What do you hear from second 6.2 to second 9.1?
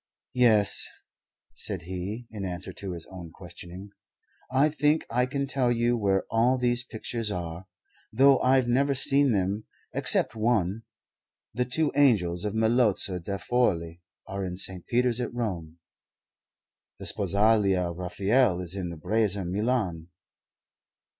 all these pictures are, though I've never